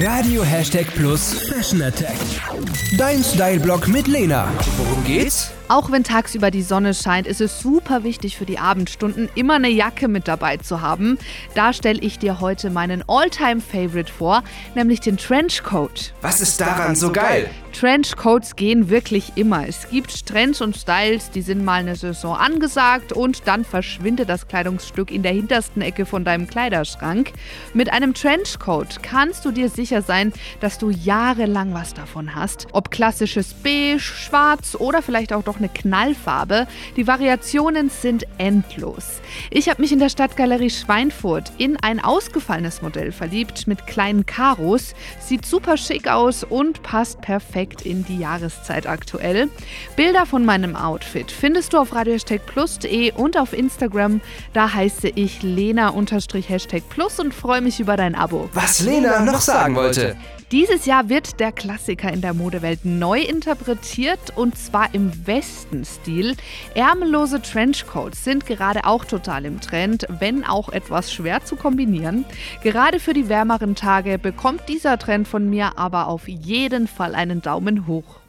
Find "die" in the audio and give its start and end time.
6.50-6.62, 8.46-8.58, 21.30-21.40, 36.96-37.06, 48.04-48.18, 73.12-73.28